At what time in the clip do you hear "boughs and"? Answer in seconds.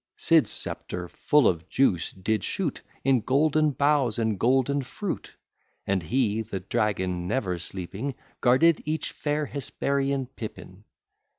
3.69-4.39